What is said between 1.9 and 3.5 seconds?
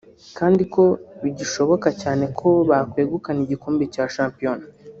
cyane ko bakwegukana